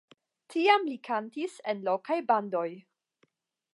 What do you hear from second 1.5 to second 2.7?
en lokaj bandoj.